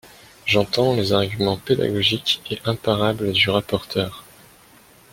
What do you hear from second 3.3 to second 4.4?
du rapporteur.